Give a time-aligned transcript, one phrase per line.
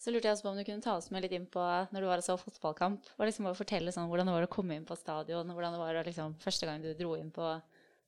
[0.00, 1.60] Så lurte jeg også på om du kunne ta oss med litt inn på
[1.92, 3.10] når du var og så fotballkamp.
[3.18, 5.80] Og liksom bare fortelle sånn, hvordan det var å komme inn på stadion, hvordan det
[5.82, 7.50] var liksom, første gang du dro inn på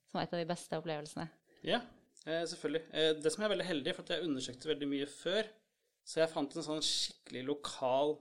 [0.09, 1.27] som et av de beste opplevelsene.
[1.69, 1.83] Ja,
[2.25, 2.83] eh, selvfølgelig.
[2.97, 5.51] Eh, det som er veldig heldig, for at jeg undersøkte veldig mye før,
[6.09, 8.17] så jeg fant en sånn skikkelig lokal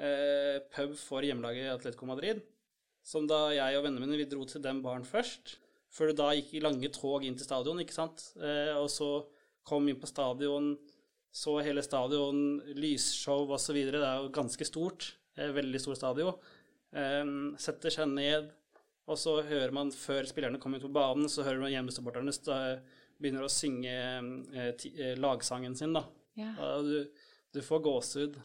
[0.00, 2.40] eh, pub for hjemmelaget Atletico Madrid,
[3.04, 5.58] som da jeg og vennene mine vi dro til den baren først.
[5.92, 8.30] Før du da gikk i lange tog inn til stadion, ikke sant.
[8.40, 9.12] Eh, og så
[9.68, 10.72] kom inn på stadion,
[11.32, 13.78] så hele stadion, lysshow osv.
[13.88, 15.14] Det er jo ganske stort.
[15.36, 16.36] Veldig stor stadion.
[16.92, 18.50] Um, setter seg ned,
[19.08, 22.34] og så hører man, før spillerne kommer ut på banen, så hører man hjemmesupporterne
[23.22, 23.94] begynner å synge
[24.58, 26.04] eh, lagsangen sin, da.
[26.38, 26.52] Ja.
[26.82, 27.06] Du,
[27.54, 28.42] du får gåsehud.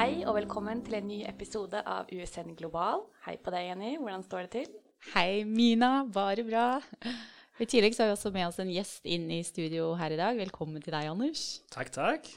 [0.00, 3.02] Velkommen til en ny episode av USN Global.
[3.26, 3.90] Hei på deg, Jenny.
[4.00, 4.68] Hvordan står det til?
[5.12, 6.06] Hei, Mina.
[6.08, 6.80] Bare bra.
[7.60, 10.16] I tillegg så har vi også med oss en gjest inn i studio her i
[10.16, 10.38] dag.
[10.40, 11.42] Velkommen til deg, Anders.
[11.68, 12.30] Takk, takk.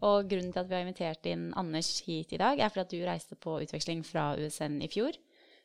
[0.00, 2.94] Og grunnen til at vi har invitert inn Anders hit i dag, er fordi at
[2.94, 5.18] du reiste på utveksling fra USN i fjor.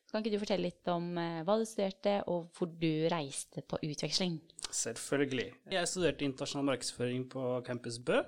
[0.04, 3.64] Så kan ikke du fortelle litt om eh, hva du studerte, og hvor du reiste
[3.64, 4.36] på utveksling?
[4.68, 5.48] Selvfølgelig.
[5.72, 8.20] Jeg studerte internasjonal markedsføring på Campus Bø.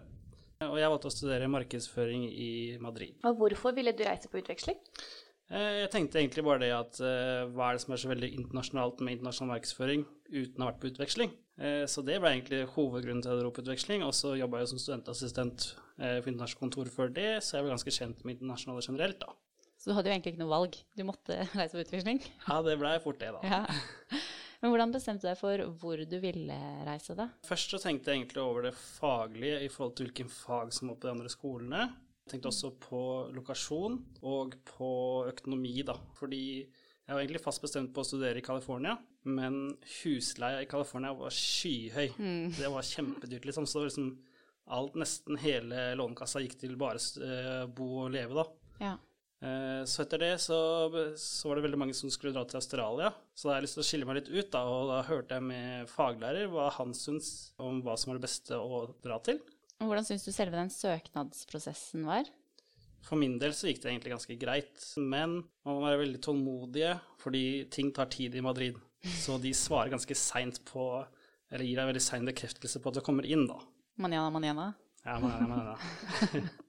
[0.60, 2.52] Og jeg valgte å studere markedsføring i
[2.84, 3.14] Madrid.
[3.24, 4.76] Og hvorfor ville du reise på utveksling?
[5.48, 8.30] Eh, jeg tenkte egentlig bare det at uh, hva er det som er så veldig
[8.42, 11.32] internasjonalt med internasjonal markedsføring uten å ha vært på utveksling?
[11.56, 14.04] Uh, så det ble egentlig hovedgrunnen til at jeg dro på utveksling.
[14.04, 17.96] Og så jobba jeg som studentassistent for internasjonalt kontor før det, så jeg ble ganske
[17.96, 19.32] kjent med internasjonale generelt, da.
[19.80, 20.76] Så du hadde jo egentlig ikke noe valg?
[21.00, 22.20] Du måtte reise på utveksling?
[22.50, 23.42] Ja, det blei fort det, da.
[23.48, 23.64] Ja.
[24.60, 27.30] Men hvordan bestemte du deg for hvor du ville reise, da?
[27.48, 31.00] Først så tenkte jeg egentlig over det faglige i forhold til hvilken fag som var
[31.00, 31.84] på de andre skolene.
[32.26, 33.02] Jeg tenkte også på
[33.34, 33.96] lokasjon
[34.28, 34.92] og på
[35.32, 35.96] økonomi, da.
[36.20, 39.72] Fordi jeg var egentlig fast bestemt på å studere i California, men
[40.04, 42.12] husleia i California var skyhøy.
[42.20, 42.52] Mm.
[42.60, 43.66] Det var kjempedyrt, liksom.
[43.66, 44.12] Så liksom
[44.70, 48.46] alt, nesten hele Lånekassa gikk til bare uh, bo og leve, da.
[48.84, 48.94] Ja.
[49.40, 50.58] Eh, så etter det så,
[51.16, 53.12] så, var det veldig mange som skulle dra til Australia.
[53.34, 55.38] Så da har jeg lyst til å skille meg litt ut, da, og da hørte
[55.38, 59.40] jeg med faglærer hva han syns om hva som var det beste å dra til.
[59.80, 62.28] Hvordan syns du selve den søknadsprosessen var?
[63.08, 66.98] For min del så gikk det egentlig ganske greit, men man må være veldig tålmodige,
[67.22, 68.76] fordi ting tar tid i Madrid.
[69.00, 70.90] Så de svarer ganske seint på
[71.50, 73.56] Eller gir deg veldig sein bekreftelse på at du kommer inn, da.
[73.98, 74.68] Manjana, manjana?
[75.02, 76.44] Ja, manjana, manjana.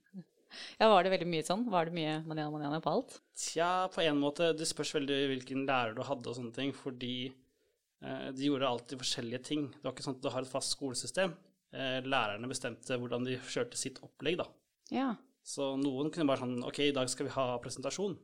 [0.81, 1.67] Ja, Var det veldig mye sånn?
[1.71, 3.21] Var det mye manana manana på alt?
[3.39, 4.53] Tja, på en måte.
[4.57, 6.73] Det spørs veldig hvilken lærer du hadde og sånne ting.
[6.77, 9.69] Fordi eh, de gjorde alltid forskjellige ting.
[9.77, 11.37] Det var ikke sånn at du har et fast skolesystem.
[11.71, 14.49] Eh, lærerne bestemte hvordan de kjørte sitt opplegg, da.
[14.91, 15.13] Ja.
[15.47, 18.19] Så noen kunne bare sånn OK, i dag skal vi ha presentasjon.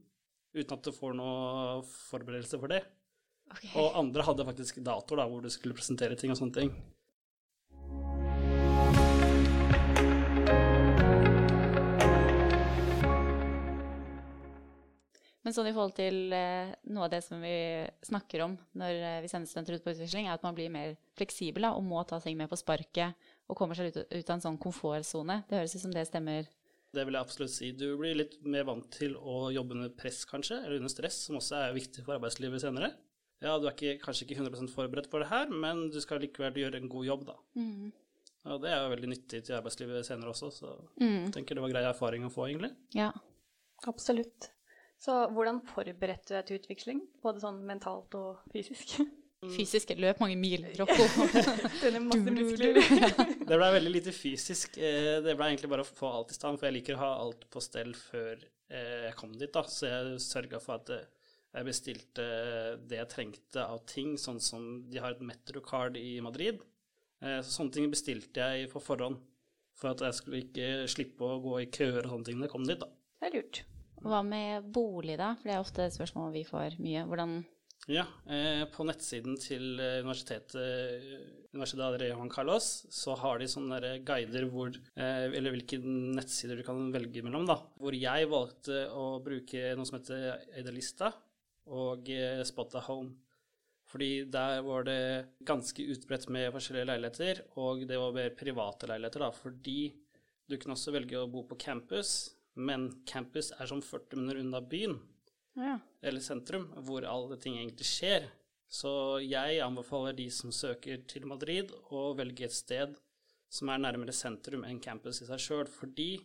[0.56, 2.82] Uten at du får noe forberedelse for det.
[3.52, 3.70] Okay.
[3.78, 6.72] Og andre hadde faktisk datoer da, hvor du skulle presentere ting og sånne ting.
[15.46, 17.54] Men sånn i forhold til eh, noe av det som vi
[18.02, 20.96] snakker om når eh, vi sender studenter ut på utveksling, er at man blir mer
[21.14, 23.14] fleksibel da, og må ta ting med på sparket
[23.46, 25.36] og kommer seg ut, ut av en sånn komfortsone.
[25.46, 26.48] Det høres ut som det stemmer.
[26.96, 27.68] Det vil jeg absolutt si.
[27.78, 31.38] Du blir litt mer vant til å jobbe under press, kanskje, eller under stress, som
[31.38, 32.90] også er viktig for arbeidslivet senere.
[33.44, 36.58] Ja, du er ikke, kanskje ikke 100% forberedt for det her, men du skal likevel
[36.58, 37.38] gjøre en god jobb, da.
[37.54, 37.94] Mm.
[38.50, 41.28] Og det er jo veldig nyttig til arbeidslivet senere også, så mm.
[41.28, 42.74] jeg tenker det var grei erfaring å få, egentlig.
[42.98, 43.12] Ja,
[43.86, 44.50] absolutt.
[45.00, 48.96] Så hvordan forberedte du deg til utveksling, både sånn mentalt og fysisk?
[49.44, 51.04] Fysisk løp mange mil, Rocco.
[51.84, 54.78] det ble veldig lite fysisk.
[54.80, 57.10] Eh, det ble egentlig bare å få alt i stand, for jeg liker å ha
[57.20, 59.52] alt på stell før eh, jeg kom dit.
[59.52, 59.62] da.
[59.68, 61.04] Så jeg sørga for at eh,
[61.56, 62.24] jeg bestilte
[62.88, 66.58] det jeg trengte av ting, sånn som de har et Metrocard i Madrid.
[67.16, 69.22] Så sånne ting bestilte jeg på forhånd,
[69.76, 72.54] for at jeg skulle ikke slippe å gå i køer og sånne ting når jeg
[72.58, 72.84] kom dit.
[72.84, 72.90] da.
[73.22, 73.62] Det er lurt.
[74.06, 75.34] Hva med bolig, da?
[75.38, 77.04] For det er ofte et spørsmål vi får mye.
[77.08, 77.40] Hvordan
[77.90, 84.48] Ja, eh, på nettsiden til eh, universitetet Universidad Juan Carlos så har de sånne guider
[84.50, 87.60] hvor eh, Eller hvilke nettsider du kan velge mellom, da.
[87.80, 91.12] Hvor jeg valgte å bruke noe som heter Edelista
[91.66, 93.14] og eh, Spotta Home.
[93.86, 95.00] Fordi der var det
[95.46, 99.30] ganske utbredt med forskjellige leiligheter, og det var mer private leiligheter, da.
[99.30, 99.80] Fordi
[100.46, 104.60] du kunne også velge å bo på campus, men campus er som 40 minutter unna
[104.64, 104.96] byen,
[105.56, 105.78] ja.
[106.02, 108.28] eller sentrum, hvor alle ting egentlig skjer.
[108.68, 108.90] Så
[109.22, 112.96] jeg anbefaler de som søker til Madrid, å velge et sted
[113.52, 116.16] som er nærmere sentrum enn campus i seg sjøl, fordi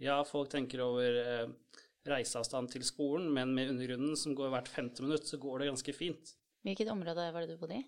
[0.00, 1.78] ja, folk tenker over eh,
[2.08, 5.96] reiseavstand til skolen, men med undergrunnen som går hvert femte minutt, så går det ganske
[5.96, 6.34] fint.
[6.64, 7.84] Hvilket område var det du bodde i?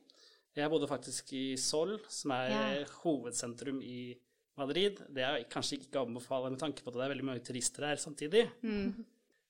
[0.57, 2.85] Jeg bodde faktisk i Sol, som er Ja.
[3.05, 4.21] hovedsentrum i Madrid.
[4.69, 7.87] Det er kanskje ikke å anbefale med tanke på at det er veldig mange turister
[7.89, 8.45] her samtidig.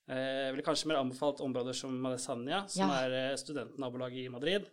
[0.08, 3.02] Eh, Jeg ville kanskje mer anbefalt områder som Malesania, som Ja.
[3.04, 4.66] er eh, studentnabolaget i Madrid.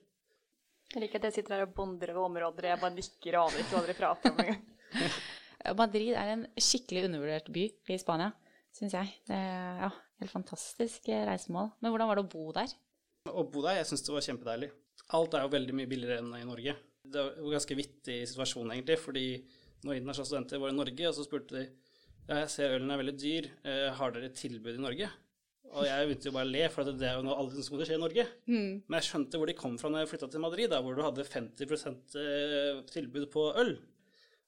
[0.93, 3.59] Jeg liker at jeg sitter her og bonder over områder jeg bare nikker og aner
[3.61, 4.63] ikke hva dere prater om engang.
[5.77, 8.31] Madrid er en skikkelig undervurdert by i Spania,
[8.73, 9.11] syns jeg.
[9.27, 9.89] Det er ja,
[10.21, 11.73] helt fantastisk eh, reisemål.
[11.81, 12.73] Men hvordan var det å bo der?
[13.29, 14.71] Å bo der, jeg syns det var kjempedeilig.
[15.13, 16.75] Alt er jo veldig mye billigere enn i Norge.
[17.09, 19.25] Det var en ganske vittig situasjon, egentlig, fordi
[19.85, 21.65] når internasjonale studenter var i Norge, og så spurte de
[22.29, 25.07] ja, jeg ser ølen er veldig dyr, eh, har dere tilbud i Norge?
[25.69, 27.73] Og jeg begynte jo bare å le, for at det er jo noe aldri som
[27.73, 28.25] kommer til å skje i Norge.
[28.89, 31.01] Men jeg skjønte hvor de kom fra når jeg flytta til Madrid, da, hvor du
[31.05, 31.73] hadde 50
[32.21, 33.75] eh, tilbud på øl.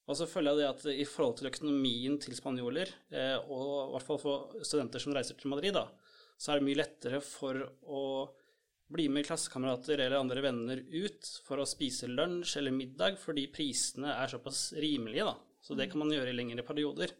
[0.09, 3.91] Og så føler jeg det at i forhold til økonomien til spanjoler, eh, og i
[3.95, 5.85] hvert fall for studenter som reiser til Madrid, da,
[6.41, 8.03] så er det mye lettere for å
[8.91, 14.13] bli med klassekamerater eller andre venner ut for å spise lunsj eller middag, fordi prisene
[14.17, 15.35] er såpass rimelige, da.
[15.61, 17.13] Så det kan man gjøre i lengre perioder.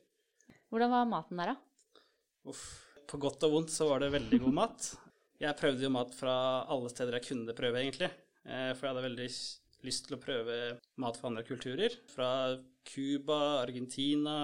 [0.72, 2.02] Hvordan var maten der, da?
[2.52, 2.66] Uff.
[3.12, 4.92] På godt og vondt så var det veldig god mat.
[5.42, 6.34] Jeg prøvde jo mat fra
[6.70, 8.12] alle steder jeg kunne prøve, egentlig.
[8.46, 9.26] Eh, For jeg hadde veldig
[9.88, 10.58] lyst til å prøve
[11.02, 11.96] mat fra andre kulturer.
[12.14, 12.28] Fra
[12.86, 14.36] Cuba, Argentina,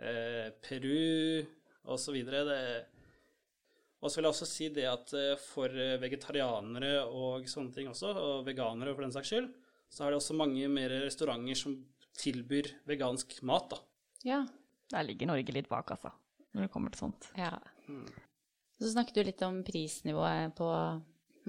[0.00, 1.44] eh, Peru
[1.84, 2.16] osv.
[4.02, 5.72] Og så vil jeg også si det at eh, for
[6.02, 9.48] vegetarianere og sånne ting også, og veganere for den saks skyld,
[9.90, 11.74] så er det også mange mer restauranter som
[12.18, 13.78] tilbyr vegansk mat, da.
[14.26, 14.40] Ja.
[14.90, 16.10] Der ligger Norge litt bak, altså,
[16.54, 17.30] når det kommer til sånt.
[17.36, 17.52] ja.
[18.78, 20.66] Så snakket du litt om prisnivået på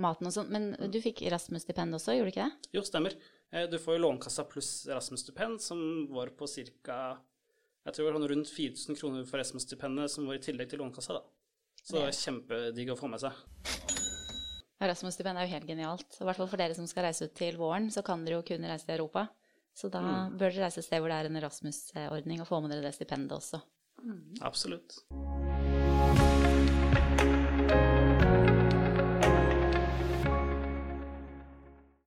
[0.01, 2.69] maten og sånn, men du fikk Erasmus-stipend også, gjorde du ikke det?
[2.73, 3.13] Jo, stemmer.
[3.53, 5.79] Eh, Du får jo Lånekassa pluss Erasmus-stipend, som
[6.09, 7.19] var på ca.
[7.85, 10.79] Jeg tror det var sånn rundt 4000 kroner for Erasmus-stipendet, som var i tillegg til
[10.81, 11.23] Lånekassa, da.
[11.89, 13.33] Så det er kjempedigg å få med seg.
[14.77, 16.19] Erasmus-stipend er jo helt genialt.
[16.21, 18.43] I hvert fall for dere som skal reise ut til våren, så kan dere jo
[18.45, 19.23] kun reise til Europa.
[19.73, 22.75] Så da bør dere reise et sted hvor det er en Erasmus-ordning, og få med
[22.75, 23.63] dere det stipendet også.
[24.45, 24.99] Absolutt.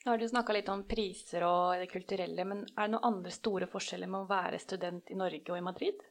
[0.02, 3.34] Nå har du snakka litt om priser og det kulturelle, men er det noen andre
[3.34, 6.06] store forskjeller med å være student i Norge og i Madrid?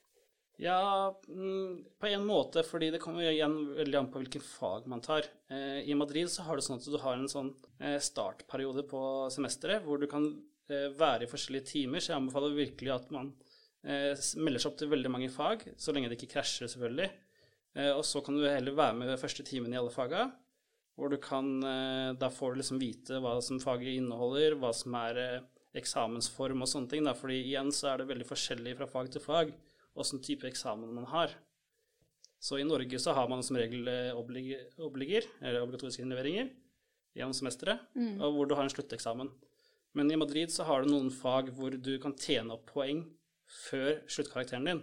[0.62, 5.00] Ja, mm, på en måte, fordi det kommer igjen veldig an på hvilken fag man
[5.02, 5.26] tar.
[5.50, 7.50] Eh, I Madrid så har du sånn at du har en sånn
[7.82, 9.02] eh, startperiode på
[9.34, 10.28] semesteret, hvor du kan
[10.70, 13.34] eh, være i forskjellige timer, så jeg anbefaler virkelig at man
[13.82, 17.08] melder seg opp til veldig mange fag, så lenge det ikke krasjer, selvfølgelig.
[17.98, 20.28] Og så kan du heller være med ved første timen i alle faga,
[20.94, 21.48] hvor du kan
[22.22, 25.18] Da får du liksom vite hva som faget inneholder, hva som er
[25.82, 29.26] eksamensform og sånne ting, da, fordi igjen så er det veldig forskjellig fra fag til
[29.26, 29.56] fag
[29.98, 31.34] åssen type eksamen man har.
[32.42, 36.50] Så i Norge så har man som regel eh, oblig, obliger, eller obligatoriske innleveringer,
[37.18, 37.84] gjennom semesteret,
[38.24, 39.30] og hvor du har en slutteksamen.
[39.94, 43.04] Men i Madrid så har du noen fag hvor du kan tjene opp poeng
[43.68, 44.82] før sluttkarakteren din.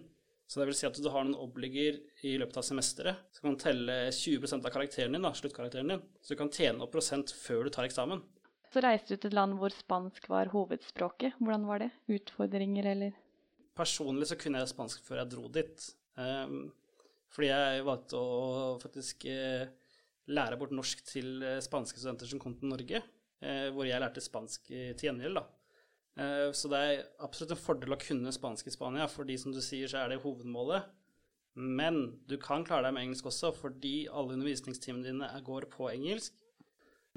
[0.48, 3.56] Så det vil si at du har noen obliger i løpet av semesteret, så kan
[3.56, 6.04] du telle 20% av karakteren din, da, sluttkarakteren din.
[6.24, 8.22] Så du kan tjene opp prosent før du tar eksamen.
[8.72, 11.36] Så reiste du til et land hvor spansk var hovedspråket.
[11.40, 11.90] Hvordan var det?
[12.12, 13.16] Utfordringer, eller?
[13.78, 15.84] Personlig så kunne jeg spansk før jeg dro dit.
[16.18, 16.72] Um,
[17.30, 19.68] fordi jeg valgte å faktisk uh,
[20.32, 23.00] lære bort norsk til eh, spanske studenter som kom til Norge.
[23.38, 25.44] Uh, hvor jeg lærte spansk til gjengjeld, da.
[26.18, 29.60] Uh, så det er absolutt en fordel å kunne spansk i Spania, fordi som du
[29.62, 30.88] sier, så er det hovedmålet.
[31.58, 36.34] Men du kan klare deg med engelsk også, fordi alle undervisningstimene dine går på engelsk.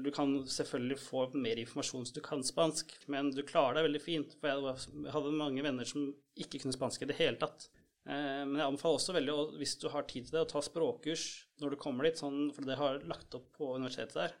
[0.00, 4.02] Du kan selvfølgelig få mer informasjon hvis du kan spansk, men du klarer deg veldig
[4.02, 4.34] fint.
[4.40, 6.08] For jeg hadde mange venner som
[6.38, 7.68] ikke kunne spansk i det hele tatt.
[8.08, 11.26] Eh, Men jeg anbefaler også veldig, hvis du har tid til det, å ta språkkurs
[11.62, 14.34] når du kommer dit, sånn, for det har lagt opp på universitetet der.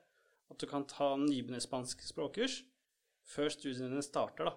[0.50, 2.62] At du kan ta nybegynnerspansk språkkurs
[3.32, 4.56] før studiene starter, da.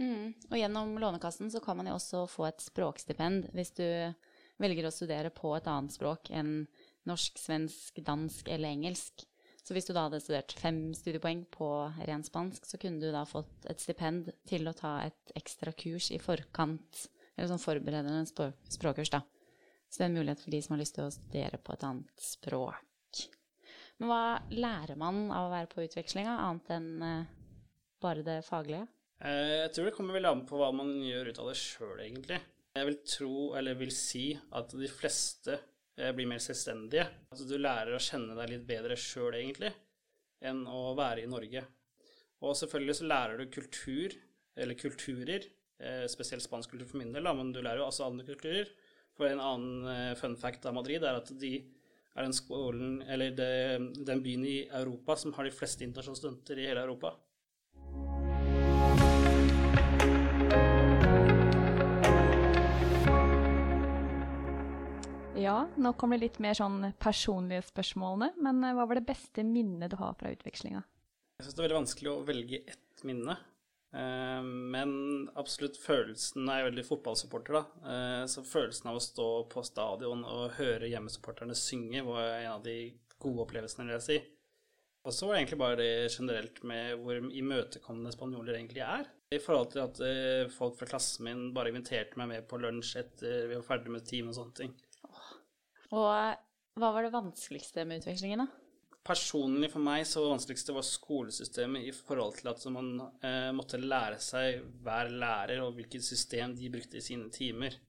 [0.00, 0.32] Mm.
[0.48, 3.84] Og gjennom Lånekassen så kan man jo også få et språkstipend hvis du
[4.62, 6.62] velger å studere på et annet språk enn
[7.08, 9.26] norsk, svensk, dansk eller engelsk.
[9.62, 11.68] Så hvis du da hadde studert fem studiepoeng på
[12.08, 16.08] ren spansk, så kunne du da fått et stipend til å ta et ekstra kurs
[16.10, 17.04] i forkant,
[17.36, 19.22] eller sånn forberedende språkkurs, da.
[19.86, 21.86] Så det er en mulighet for de som har lyst til å studere på et
[21.86, 23.22] annet språk.
[24.00, 27.26] Men hva lærer man av å være på utvekslinga, annet enn eh,
[28.02, 28.86] bare det faglige?
[29.22, 32.00] Eh, Jeg tror det kommer veldig an på hva man gjør ut av det sjøl,
[32.02, 32.40] egentlig.
[32.72, 34.24] Jeg vil tro, eller vil si,
[34.58, 35.58] at de fleste
[36.16, 37.06] blir mer selvstendige.
[37.30, 39.70] Altså, du lærer å kjenne deg litt bedre sjøl, egentlig,
[40.42, 41.62] enn å være i Norge.
[42.42, 44.16] Og selvfølgelig så lærer du kultur,
[44.58, 45.46] eller kulturer,
[45.78, 48.72] eh, spesielt spansk kultur for min del, men du lærer jo også andre kulturer.
[49.16, 51.54] For en annen eh, fun fact av Madrid er at de
[52.12, 53.52] er den skolen, eller det,
[54.04, 57.14] den byen i Europa som har de fleste internasjonale studenter i hele Europa.
[65.42, 68.36] Ja, nå kommer det litt mer sånn personlige spørsmålene.
[68.44, 70.82] Men eh, hva var det beste minnet du har fra utvekslinga?
[71.38, 73.34] Jeg syns det er veldig vanskelig å velge ett minne.
[73.90, 74.92] Eh, men
[75.40, 77.88] absolutt følelsen er jeg veldig fotballsupporter, da.
[77.94, 82.62] Eh, så følelsen av å stå på stadion og høre hjemmesupporterne synge var en av
[82.68, 82.76] de
[83.16, 84.20] gode opplevelsene, vil jeg si.
[85.02, 89.10] Og så var det egentlig bare det generelt med hvor imøtekommende spanjoler egentlig er.
[89.34, 89.98] I forhold til at
[90.54, 94.06] folk fra klassen min bare inviterte meg med på lunsj etter vi var ferdig med
[94.06, 94.74] team og sånne ting.
[95.92, 96.40] Og eh,
[96.80, 98.48] hva var det vanskeligste med utvekslingen, da?
[99.02, 102.92] Personlig for meg så var det vanskeligste var skolesystemet i forhold til at man
[103.26, 107.80] eh, måtte lære seg hver lærer og hvilket system de brukte i sine timer.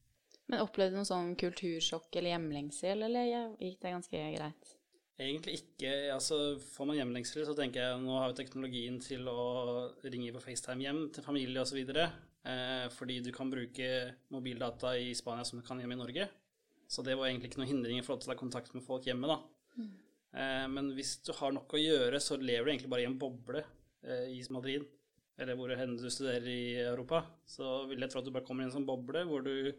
[0.49, 3.29] Men opplevde du noe sånn kultursjokk eller hjemlengsel, eller
[3.61, 4.73] gikk det ganske greit?
[5.21, 5.91] Egentlig ikke.
[6.11, 10.41] altså Får man hjemlengsel, så tenker jeg nå har vi teknologien til å ringe på
[10.41, 11.79] FaceTime hjem til familie osv.
[11.85, 13.89] Eh, fordi du kan bruke
[14.33, 16.27] mobildata i Spania som du kan hjemme i Norge.
[16.87, 19.07] Så det var egentlig ikke noen hindring i forhold til å ha kontakt med folk
[19.07, 19.39] hjemme, da.
[19.79, 19.93] Mm.
[20.33, 23.19] Eh, men hvis du har nok å gjøre, så lever du egentlig bare i en
[23.21, 23.63] boble
[24.05, 24.85] eh, i Madrid,
[25.41, 27.23] eller hvor enn du studerer i Europa.
[27.45, 29.73] Så vil jeg tro at du bare kommer i en sånn boble hvor du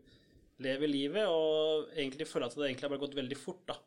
[0.62, 3.78] lever livet og egentlig føler at det egentlig har bare gått veldig fort, da.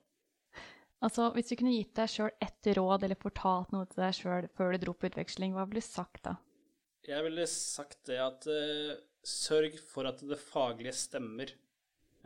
[1.06, 4.48] Altså, Hvis du kunne gitt deg sjøl ett råd eller fortalt noe til deg sjøl
[4.58, 6.38] før du dro på utveksling, hva ville du sagt da?
[7.08, 11.54] Jeg ville sagt det at uh, sørg for at det faglige stemmer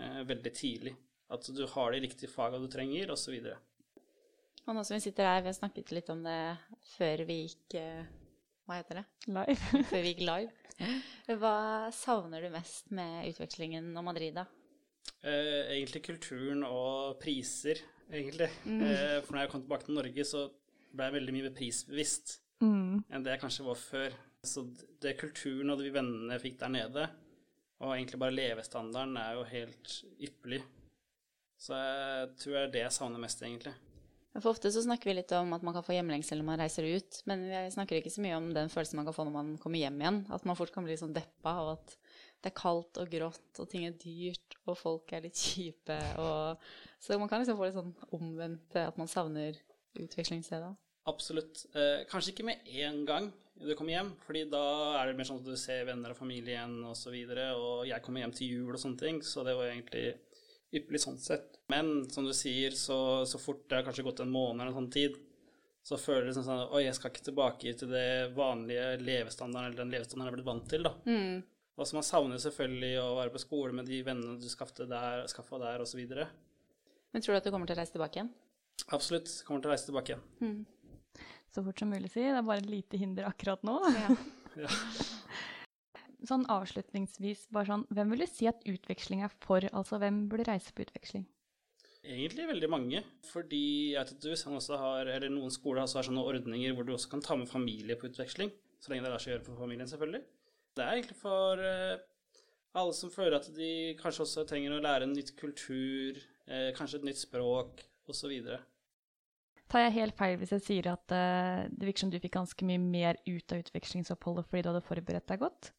[0.01, 0.96] uh, veldig tidlig.
[1.31, 3.38] At du har de riktige fagene du trenger, osv.
[4.65, 6.39] Og nå som vi sitter her, vi har snakket litt om det
[6.98, 8.01] før vi gikk uh,
[8.67, 9.05] Hva heter det?
[9.31, 9.60] Live.
[9.91, 10.58] før vi gikk live.
[11.41, 11.55] Hva
[11.96, 14.48] savner du mest med utvekslingen og Madrid, da?
[15.22, 17.79] egentlig kulturen og priser
[18.12, 18.50] egentlig.
[18.65, 18.81] Mm.
[18.81, 20.46] Eh, for når jeg kom tilbake til Norge, så
[20.91, 23.03] ble jeg veldig mye mer prisbevisst mm.
[23.10, 24.17] enn det jeg kanskje var før.
[24.43, 24.65] Så
[25.03, 27.08] det kulturen og de vennene jeg fikk der nede,
[27.81, 30.61] og egentlig bare levestandarden, er jo helt ypperlig.
[31.61, 33.73] Så jeg tror det er det jeg savner mest, egentlig.
[34.39, 36.85] For ofte så snakker vi litt om at man kan få hjemlengsel når man reiser
[36.88, 39.50] ut, men vi snakker ikke så mye om den følelsen man kan få når man
[39.59, 40.21] kommer hjem igjen.
[40.31, 41.97] At man fort kan bli sånn deppa av at
[42.41, 45.97] det er kaldt og grått, og ting er dyrt, og folk er litt kjipe.
[46.23, 46.63] Og,
[47.03, 49.59] så man kan liksom få litt sånn omvendt at man savner
[50.00, 50.71] utvekslingsstedet.
[51.10, 51.65] Absolutt.
[51.74, 53.31] Eh, kanskje ikke med en gang
[53.62, 54.63] du kommer hjem, fordi da
[55.00, 56.91] er det mer sånn at du ser venner og familie igjen osv.
[56.91, 59.70] Og, så videre, og jeg kommer hjem til jul og sånne ting, så det var
[59.70, 60.05] egentlig
[60.72, 61.60] ypperlig sånn sett.
[61.72, 64.79] Men som du sier, så, så fort det har kanskje gått en måned eller en
[64.81, 65.20] sånn tid,
[65.86, 69.81] så føler det sånn at oi, jeg skal ikke tilbake til det vanlige levestandarden, eller
[69.81, 70.93] den levestandarden jeg er blitt vant til, da.
[71.10, 71.41] Mm.
[71.81, 75.25] Og så man savner selvfølgelig å være på skole med de vennene du skaffa der,
[75.63, 76.01] der osv.
[77.12, 78.29] Men tror du at du kommer til å reise tilbake igjen?
[78.93, 79.31] Absolutt.
[79.48, 80.24] Kommer til å reise tilbake igjen.
[80.41, 80.60] Mm.
[81.51, 82.24] Så fort som mulig, si.
[82.24, 83.77] Det er bare et lite hinder akkurat nå.
[83.98, 84.15] Ja.
[84.63, 84.72] ja.
[86.29, 89.65] Sånn avslutningsvis, bare sånn, hvem vil du si at utveksling er for?
[89.74, 91.24] Altså, hvem burde reise på utveksling?
[92.01, 93.01] Egentlig veldig mange.
[93.31, 93.63] Fordi
[93.96, 97.10] jeg vet at du også har, eller noen skoler har sånne ordninger hvor du også
[97.15, 98.53] kan ta med familie på utveksling.
[98.81, 100.22] Så lenge det lar seg gjøre for familien, selvfølgelig.
[100.77, 101.98] Det er egentlig for uh,
[102.81, 107.01] alle som føler at de kanskje også trenger å lære en nytt kultur, uh, kanskje
[107.01, 108.34] et nytt språk osv.
[109.71, 112.65] Tar jeg helt feil hvis jeg sier at uh, det virker som du fikk ganske
[112.67, 115.71] mye mer ut av utvekslingsoppholdet fordi du hadde forberedt deg godt?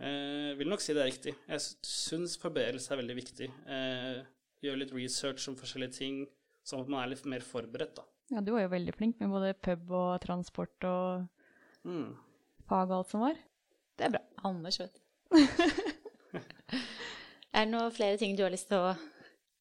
[0.00, 1.34] Jeg vil nok si det er riktig.
[1.46, 3.46] Jeg syns forberedelse er veldig viktig.
[4.64, 6.16] Gjøre litt research om forskjellige ting,
[6.66, 8.06] sånn at man er litt mer forberedt, da.
[8.32, 11.26] Ja, du var jo veldig flink med både pub og transport og
[11.84, 12.08] mm.
[12.70, 13.36] fag og alt som var.
[13.94, 14.22] Det er bra.
[14.48, 15.02] Anders, vet du.
[17.54, 18.94] er det noen flere ting du har lyst til å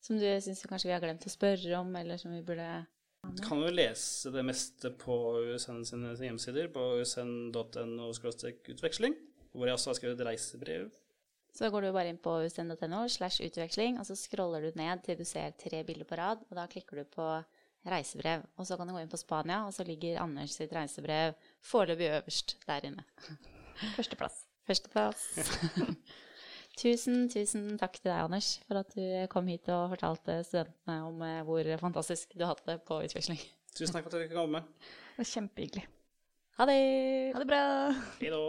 [0.04, 2.66] Som du syns kanskje vi har glemt å spørre om, eller som vi burde
[3.24, 5.16] Du kan jo lese det meste på
[5.48, 9.16] USN sine hjemmesider, på usn.no utveksling,
[9.54, 10.90] hvor jeg også har skrevet reisebrev.
[11.54, 15.20] Så går du bare inn på usn.no slash utveksling, og så scroller du ned til
[15.20, 17.28] du ser tre bilder på rad, og da klikker du på
[17.88, 18.44] reisebrev.
[18.58, 22.10] Og så kan du gå inn på Spania, og så ligger Anders sitt reisebrev foreløpig
[22.18, 23.06] øverst der inne.
[23.96, 24.44] Førsteplass.
[24.68, 25.28] Førsteplass.
[26.80, 29.04] tusen, tusen takk til deg, Anders, for at du
[29.34, 33.42] kom hit og fortalte studentene om eh, hvor fantastisk du hadde det på utveksling.
[33.74, 34.64] Tusen takk for at du fikk komme.
[35.14, 35.86] Det var kjempehyggelig.
[36.60, 36.82] Ha det.
[37.34, 37.62] Ha det bra.
[38.22, 38.42] Hei da.